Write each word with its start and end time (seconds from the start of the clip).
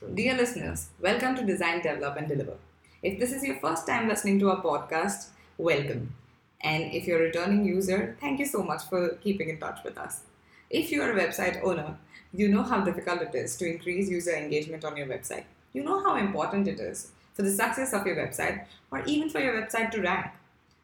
Dear 0.00 0.36
listeners, 0.36 0.90
welcome 1.00 1.34
to 1.34 1.44
Design, 1.44 1.82
Develop, 1.82 2.16
and 2.18 2.28
Deliver. 2.28 2.56
If 3.02 3.18
this 3.18 3.32
is 3.32 3.42
your 3.42 3.56
first 3.56 3.84
time 3.84 4.06
listening 4.06 4.38
to 4.38 4.50
our 4.50 4.62
podcast, 4.62 5.30
welcome. 5.56 6.14
And 6.60 6.92
if 6.94 7.04
you're 7.04 7.18
a 7.18 7.26
returning 7.26 7.64
user, 7.64 8.16
thank 8.20 8.38
you 8.38 8.46
so 8.46 8.62
much 8.62 8.84
for 8.84 9.16
keeping 9.16 9.48
in 9.48 9.58
touch 9.58 9.80
with 9.82 9.98
us. 9.98 10.20
If 10.70 10.92
you're 10.92 11.18
a 11.18 11.20
website 11.20 11.64
owner, 11.64 11.98
you 12.32 12.46
know 12.48 12.62
how 12.62 12.84
difficult 12.84 13.22
it 13.22 13.34
is 13.34 13.56
to 13.56 13.68
increase 13.68 14.08
user 14.08 14.36
engagement 14.36 14.84
on 14.84 14.96
your 14.96 15.08
website. 15.08 15.46
You 15.72 15.82
know 15.82 16.00
how 16.00 16.14
important 16.14 16.68
it 16.68 16.78
is 16.78 17.10
for 17.34 17.42
the 17.42 17.50
success 17.50 17.92
of 17.92 18.06
your 18.06 18.16
website 18.16 18.66
or 18.92 19.02
even 19.04 19.28
for 19.28 19.40
your 19.40 19.60
website 19.60 19.90
to 19.90 20.00
rank. 20.00 20.26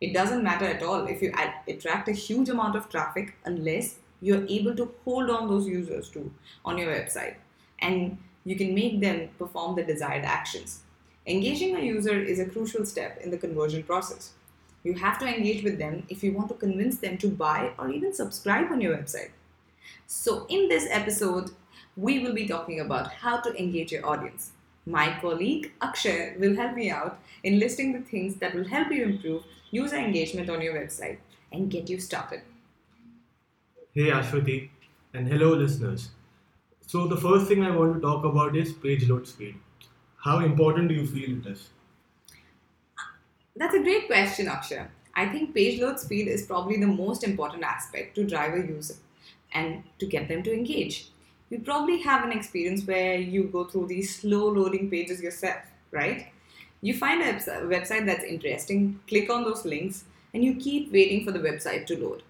It 0.00 0.14
doesn't 0.14 0.44
matter 0.44 0.66
at 0.66 0.84
all 0.84 1.08
if 1.08 1.20
you 1.20 1.34
attract 1.66 2.08
a 2.08 2.12
huge 2.12 2.48
amount 2.48 2.76
of 2.76 2.88
traffic 2.88 3.34
unless 3.44 3.96
you're 4.20 4.46
able 4.46 4.76
to 4.76 4.94
hold 5.04 5.30
on 5.30 5.48
those 5.48 5.66
users 5.66 6.08
to 6.10 6.32
on 6.64 6.78
your 6.78 6.94
website 6.94 7.34
and 7.80 8.16
you 8.44 8.56
can 8.56 8.74
make 8.74 9.00
them 9.00 9.28
perform 9.38 9.76
the 9.76 9.82
desired 9.82 10.24
actions. 10.24 10.80
Engaging 11.26 11.76
a 11.76 11.80
user 11.80 12.18
is 12.18 12.38
a 12.38 12.46
crucial 12.46 12.84
step 12.84 13.20
in 13.22 13.30
the 13.30 13.38
conversion 13.38 13.82
process. 13.82 14.32
You 14.82 14.94
have 14.94 15.18
to 15.18 15.26
engage 15.26 15.62
with 15.62 15.78
them 15.78 16.04
if 16.08 16.24
you 16.24 16.32
want 16.32 16.48
to 16.48 16.54
convince 16.54 16.98
them 16.98 17.18
to 17.18 17.28
buy 17.28 17.72
or 17.78 17.90
even 17.90 18.14
subscribe 18.14 18.72
on 18.72 18.80
your 18.80 18.96
website. 18.96 19.30
So, 20.06 20.46
in 20.48 20.68
this 20.68 20.88
episode, 20.90 21.50
we 21.96 22.20
will 22.20 22.32
be 22.32 22.48
talking 22.48 22.80
about 22.80 23.12
how 23.12 23.40
to 23.40 23.54
engage 23.62 23.92
your 23.92 24.06
audience. 24.06 24.52
My 24.86 25.18
colleague 25.20 25.72
Akshay 25.82 26.36
will 26.38 26.56
help 26.56 26.74
me 26.74 26.90
out 26.90 27.18
in 27.44 27.58
listing 27.58 27.92
the 27.92 28.00
things 28.00 28.36
that 28.36 28.54
will 28.54 28.66
help 28.66 28.90
you 28.90 29.04
improve 29.04 29.44
user 29.70 29.96
engagement 29.96 30.48
on 30.48 30.62
your 30.62 30.74
website 30.74 31.18
and 31.52 31.70
get 31.70 31.90
you 31.90 32.00
started. 32.00 32.40
Hey 33.92 34.10
Ashwati, 34.10 34.70
and 35.12 35.28
hello 35.28 35.54
listeners. 35.54 36.10
So, 36.90 37.06
the 37.06 37.16
first 37.16 37.46
thing 37.46 37.62
I 37.62 37.70
want 37.70 37.94
to 37.94 38.00
talk 38.00 38.24
about 38.24 38.56
is 38.56 38.72
page 38.72 39.08
load 39.08 39.24
speed. 39.24 39.54
How 40.16 40.40
important 40.40 40.88
do 40.88 40.94
you 40.96 41.06
feel 41.06 41.38
it 41.38 41.46
is? 41.46 41.68
That's 43.54 43.76
a 43.76 43.82
great 43.84 44.08
question, 44.08 44.48
Akshay. 44.48 44.86
I 45.14 45.26
think 45.26 45.54
page 45.54 45.80
load 45.80 46.00
speed 46.00 46.26
is 46.26 46.46
probably 46.46 46.80
the 46.80 46.88
most 46.88 47.22
important 47.22 47.62
aspect 47.62 48.16
to 48.16 48.24
drive 48.24 48.54
a 48.54 48.66
user 48.66 48.94
and 49.52 49.84
to 50.00 50.06
get 50.06 50.26
them 50.26 50.42
to 50.42 50.52
engage. 50.52 51.10
You 51.48 51.60
probably 51.60 52.00
have 52.02 52.24
an 52.24 52.32
experience 52.32 52.84
where 52.84 53.14
you 53.14 53.44
go 53.44 53.66
through 53.66 53.86
these 53.86 54.16
slow 54.16 54.48
loading 54.48 54.90
pages 54.90 55.22
yourself, 55.22 55.62
right? 55.92 56.26
You 56.80 56.94
find 56.94 57.22
a 57.22 57.34
website 57.74 58.04
that's 58.04 58.24
interesting, 58.24 58.98
click 59.06 59.30
on 59.30 59.44
those 59.44 59.64
links, 59.64 60.06
and 60.34 60.42
you 60.42 60.56
keep 60.56 60.92
waiting 60.92 61.24
for 61.24 61.30
the 61.30 61.38
website 61.38 61.86
to 61.86 61.96
load. 61.96 62.24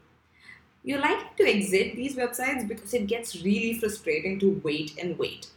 You're 0.82 1.00
likely 1.00 1.28
to 1.36 1.50
exit 1.50 1.96
these 1.96 2.16
websites 2.16 2.66
because 2.66 2.94
it 2.94 3.06
gets 3.06 3.42
really 3.42 3.78
frustrating 3.78 4.38
to 4.40 4.60
wait 4.64 4.96
and 4.98 5.18
wait. 5.18 5.48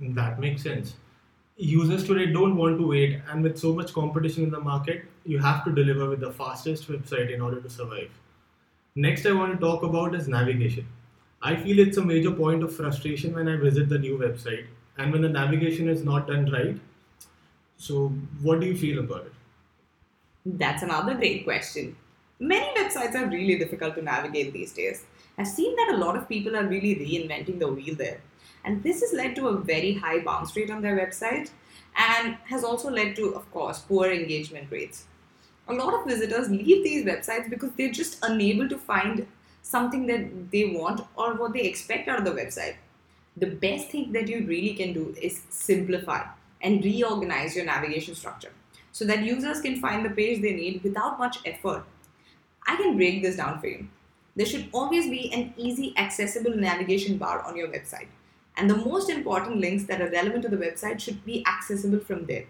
That 0.00 0.40
makes 0.40 0.62
sense. 0.62 0.94
Users 1.56 2.06
today 2.06 2.32
don't 2.32 2.56
want 2.56 2.78
to 2.78 2.86
wait 2.86 3.20
and 3.28 3.42
with 3.42 3.58
so 3.58 3.74
much 3.74 3.92
competition 3.92 4.44
in 4.44 4.50
the 4.50 4.60
market 4.60 5.04
you 5.26 5.38
have 5.38 5.62
to 5.64 5.72
deliver 5.72 6.08
with 6.08 6.20
the 6.20 6.32
fastest 6.32 6.88
website 6.88 7.32
in 7.32 7.42
order 7.42 7.60
to 7.60 7.68
survive. 7.68 8.10
Next 8.94 9.26
i 9.26 9.32
want 9.32 9.52
to 9.52 9.58
talk 9.58 9.82
about 9.82 10.14
is 10.14 10.28
navigation. 10.28 10.86
I 11.42 11.56
feel 11.56 11.78
it's 11.78 11.98
a 11.98 12.04
major 12.04 12.30
point 12.30 12.62
of 12.62 12.74
frustration 12.74 13.34
when 13.34 13.48
i 13.48 13.56
visit 13.56 13.88
the 13.90 13.98
new 13.98 14.18
website 14.18 14.66
and 14.96 15.12
when 15.12 15.22
the 15.22 15.28
navigation 15.28 15.88
is 15.88 16.02
not 16.04 16.28
done 16.28 16.50
right. 16.50 16.80
So 17.76 18.08
what 18.42 18.60
do 18.60 18.66
you 18.66 18.76
feel 18.76 19.00
about 19.00 19.26
it? 19.26 19.32
That's 20.44 20.82
another 20.82 21.14
great 21.14 21.44
question 21.44 21.96
many 22.40 22.68
websites 22.80 23.14
are 23.14 23.28
really 23.28 23.58
difficult 23.58 23.94
to 23.94 24.02
navigate 24.02 24.52
these 24.52 24.72
days 24.72 25.04
i've 25.38 25.46
seen 25.46 25.74
that 25.76 25.94
a 25.94 25.98
lot 25.98 26.16
of 26.16 26.28
people 26.28 26.56
are 26.56 26.66
really 26.66 26.94
reinventing 27.06 27.58
the 27.58 27.72
wheel 27.72 27.94
there 27.94 28.20
and 28.64 28.82
this 28.82 29.00
has 29.00 29.12
led 29.12 29.34
to 29.36 29.48
a 29.48 29.58
very 29.58 29.94
high 29.94 30.20
bounce 30.20 30.54
rate 30.56 30.70
on 30.70 30.82
their 30.82 30.96
website 30.96 31.50
and 31.96 32.36
has 32.44 32.64
also 32.64 32.90
led 32.90 33.16
to, 33.16 33.34
of 33.34 33.50
course, 33.52 33.80
poor 33.80 34.10
engagement 34.10 34.70
rates. 34.70 35.04
A 35.68 35.72
lot 35.74 35.94
of 35.94 36.06
visitors 36.06 36.48
leave 36.48 36.84
these 36.84 37.04
websites 37.04 37.48
because 37.48 37.70
they're 37.72 37.90
just 37.90 38.18
unable 38.22 38.68
to 38.68 38.76
find 38.76 39.26
something 39.62 40.06
that 40.06 40.50
they 40.50 40.66
want 40.66 41.02
or 41.16 41.34
what 41.34 41.52
they 41.52 41.62
expect 41.62 42.08
out 42.08 42.18
of 42.18 42.24
the 42.24 42.32
website. 42.32 42.76
The 43.36 43.46
best 43.46 43.88
thing 43.88 44.12
that 44.12 44.28
you 44.28 44.46
really 44.46 44.74
can 44.74 44.92
do 44.92 45.14
is 45.20 45.42
simplify 45.48 46.24
and 46.60 46.84
reorganize 46.84 47.54
your 47.56 47.64
navigation 47.64 48.14
structure 48.14 48.50
so 48.92 49.04
that 49.04 49.24
users 49.24 49.60
can 49.60 49.80
find 49.80 50.04
the 50.04 50.10
page 50.10 50.42
they 50.42 50.52
need 50.52 50.82
without 50.82 51.18
much 51.18 51.38
effort. 51.44 51.84
I 52.66 52.76
can 52.76 52.96
break 52.96 53.22
this 53.22 53.36
down 53.36 53.60
for 53.60 53.66
you. 53.66 53.88
There 54.36 54.46
should 54.46 54.68
always 54.72 55.08
be 55.08 55.32
an 55.32 55.54
easy, 55.56 55.92
accessible 55.96 56.56
navigation 56.56 57.18
bar 57.18 57.42
on 57.42 57.56
your 57.56 57.68
website 57.68 58.08
and 58.56 58.68
the 58.68 58.76
most 58.76 59.08
important 59.08 59.56
links 59.56 59.84
that 59.84 60.02
are 60.02 60.10
relevant 60.10 60.42
to 60.42 60.48
the 60.48 60.56
website 60.56 61.00
should 61.00 61.24
be 61.24 61.44
accessible 61.46 62.00
from 62.00 62.26
there. 62.26 62.44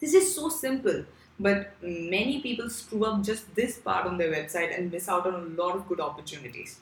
This 0.00 0.14
is 0.14 0.34
so 0.34 0.48
simple, 0.48 1.04
but 1.38 1.72
many 1.82 2.40
people 2.40 2.70
screw 2.70 3.04
up 3.04 3.22
just 3.24 3.52
this 3.54 3.78
part 3.78 4.06
on 4.06 4.18
their 4.18 4.32
website 4.32 4.76
and 4.76 4.92
miss 4.92 5.08
out 5.08 5.26
on 5.26 5.34
a 5.34 5.62
lot 5.62 5.74
of 5.74 5.88
good 5.88 6.00
opportunities. 6.00 6.80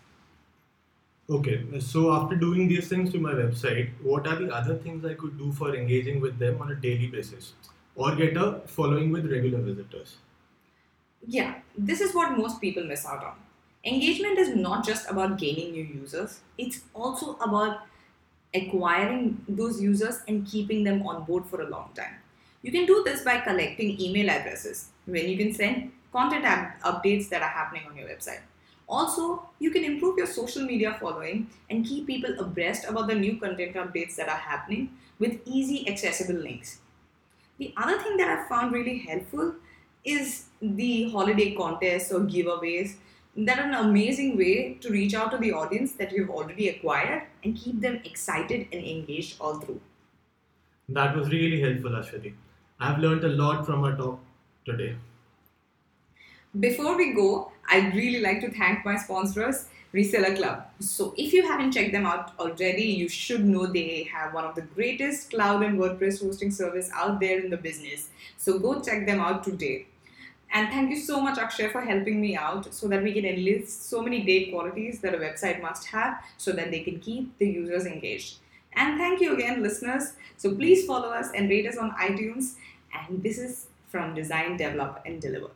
Okay, 1.31 1.65
so 1.79 2.13
after 2.13 2.35
doing 2.35 2.67
these 2.67 2.89
things 2.89 3.13
to 3.13 3.19
my 3.19 3.33
website, 3.33 3.91
what 4.03 4.27
are 4.27 4.37
the 4.37 4.53
other 4.53 4.75
things 4.75 5.05
I 5.05 5.15
could 5.15 5.39
do 5.39 5.53
for 5.53 5.75
engaging 5.75 6.21
with 6.21 6.39
them 6.39 6.61
on 6.61 6.73
a 6.73 6.75
daily 6.75 7.07
basis 7.07 7.53
or 7.95 8.15
get 8.17 8.37
a 8.37 8.61
following 8.67 9.13
with 9.13 9.31
regular 9.31 9.61
visitors? 9.61 10.17
Yeah, 11.27 11.61
this 11.77 12.01
is 12.01 12.15
what 12.15 12.37
most 12.37 12.61
people 12.61 12.85
miss 12.85 13.05
out 13.07 13.23
on. 13.25 13.39
Engagement 13.85 14.39
is 14.39 14.55
not 14.55 14.85
just 14.85 15.09
about 15.09 15.39
gaining 15.39 15.73
new 15.73 15.85
users, 15.85 16.41
it's 16.59 16.83
also 16.95 17.37
about 17.37 17.87
acquiring 18.55 19.45
those 19.49 19.81
users 19.81 20.19
and 20.29 20.47
keeping 20.47 20.85
them 20.85 21.07
on 21.07 21.25
board 21.25 21.47
for 21.47 21.63
a 21.63 21.69
long 21.69 21.93
time. 21.95 22.17
You 22.63 22.73
can 22.73 22.87
do 22.87 23.03
this 23.05 23.25
by 23.25 23.41
collecting 23.41 24.01
email 24.01 24.29
addresses 24.31 24.91
when 25.07 25.29
you 25.29 25.37
can 25.39 25.55
send 25.55 25.93
content 26.13 26.45
ab- 26.45 26.81
updates 26.83 27.29
that 27.31 27.43
are 27.43 27.49
happening 27.49 27.87
on 27.87 27.97
your 27.97 28.09
website. 28.09 28.43
Also, 28.89 29.49
you 29.61 29.71
can 29.71 29.85
improve 29.85 30.19
your 30.19 30.27
social 30.27 30.65
media 30.67 30.97
following 31.01 31.49
and 31.71 31.87
keep 31.87 32.07
people 32.07 32.39
abreast 32.41 32.85
about 32.87 33.07
the 33.07 33.15
new 33.15 33.39
content 33.39 33.77
updates 33.77 34.17
that 34.17 34.29
are 34.29 34.37
happening 34.39 34.99
with 35.19 35.41
easy 35.47 35.89
accessible 35.89 36.35
links. 36.41 36.81
The 37.59 37.73
other 37.77 37.97
thing 38.03 38.17
that 38.17 38.29
I 38.29 38.49
found 38.49 38.73
really 38.73 38.99
helpful 38.99 39.55
is 40.05 40.47
the 40.61 41.11
holiday 41.11 41.55
contests 41.55 42.13
or 42.13 42.21
giveaways 42.21 42.97
that 43.37 43.59
are 43.59 43.69
an 43.69 43.75
amazing 43.75 44.37
way 44.37 44.75
to 44.81 44.91
reach 44.91 45.15
out 45.15 45.31
to 45.31 45.39
the 45.39 45.53
audience 45.53 45.93
that 45.93 46.13
you've 46.13 46.31
already 46.31 46.69
acquired 46.69 47.23
and 47.45 47.57
keep 47.57 47.81
them 47.81 48.01
excited 48.05 48.67
and 48.73 48.85
engaged 48.85 49.37
all 49.41 49.61
through. 49.61 49.81
That 50.89 51.17
was 51.17 51.31
really 51.31 51.61
helpful, 51.61 51.91
Ashwati. 51.91 52.35
I've 52.81 52.99
learned 52.99 53.25
a 53.25 53.29
lot 53.29 53.65
from 53.65 53.85
our 53.85 53.97
talk 53.97 54.19
today. 54.65 54.97
Before 56.59 56.97
we 56.97 57.13
go, 57.13 57.53
I'd 57.69 57.95
really 57.95 58.21
like 58.21 58.41
to 58.41 58.51
thank 58.51 58.85
my 58.85 58.97
sponsors, 58.97 59.67
Reseller 59.93 60.37
Club. 60.37 60.67
So, 60.79 61.15
if 61.17 61.33
you 61.33 61.43
haven't 61.43 61.73
checked 61.73 61.93
them 61.93 62.07
out 62.07 62.33
already, 62.39 62.85
you 62.85 63.09
should 63.09 63.45
know 63.45 63.67
they 63.67 64.05
have 64.05 64.33
one 64.33 64.45
of 64.45 64.55
the 64.55 64.63
greatest 64.63 65.31
cloud 65.31 65.63
and 65.63 65.79
WordPress 65.79 66.23
hosting 66.23 66.51
service 66.53 66.91
out 66.95 67.19
there 67.19 67.41
in 67.41 67.51
the 67.51 67.57
business. 67.57 68.09
So, 68.37 68.59
go 68.59 68.81
check 68.81 69.07
them 69.07 69.21
out 69.21 69.43
today. 69.43 69.87
And 70.53 70.69
thank 70.69 70.91
you 70.91 70.97
so 70.97 71.21
much, 71.21 71.39
Akshay, 71.39 71.69
for 71.69 71.81
helping 71.81 72.21
me 72.21 72.37
out 72.37 72.73
so 72.75 72.89
that 72.89 73.03
we 73.03 73.13
can 73.13 73.25
enlist 73.25 73.89
so 73.89 74.03
many 74.03 74.23
great 74.23 74.51
qualities 74.53 75.01
that 75.01 75.15
a 75.15 75.19
website 75.19 75.63
must 75.63 75.87
have 75.89 76.23
so 76.39 76.53
that 76.53 76.71
they 76.71 76.81
can 76.81 76.99
keep 76.99 77.37
the 77.39 77.49
users 77.49 77.87
engaged. 77.87 78.39
And 78.75 78.99
thank 78.99 79.21
you 79.21 79.35
again, 79.35 79.63
listeners. 79.63 80.15
So 80.37 80.55
please 80.55 80.87
follow 80.87 81.09
us 81.09 81.31
and 81.35 81.49
rate 81.49 81.67
us 81.67 81.77
on 81.77 81.93
iTunes. 81.93 82.55
And 82.93 83.23
this 83.23 83.39
is 83.39 83.67
from 83.89 84.15
Design, 84.15 84.57
Develop, 84.57 85.03
and 85.05 85.21
Deliver. 85.21 85.51